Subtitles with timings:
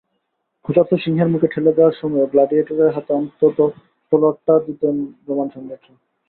[0.65, 3.57] ক্ষুধার্ত সিংহের মুখে ঠেলে দেওয়ার সময়ও গ্ল্যাডিয়েটরের হাতে অন্তত
[4.11, 4.95] তলোয়ারটা দিতেন
[5.27, 5.93] রোমান সম্রাটরা।